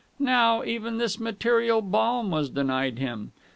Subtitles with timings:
[0.17, 3.33] Now, even this material balm was denied him.